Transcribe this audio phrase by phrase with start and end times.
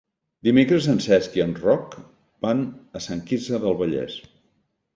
[0.45, 1.99] Dimecres en Cesc i en Roc
[2.47, 2.65] van
[3.01, 4.21] a Sant Quirze del Vallès.